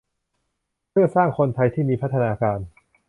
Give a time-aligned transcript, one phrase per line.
[0.89, 2.59] เพื่อสร้างคนไทยที่มีพัฒนาการ